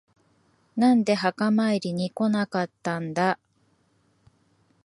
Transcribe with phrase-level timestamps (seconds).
[0.75, 3.37] なんで墓参りに来なかったんだ。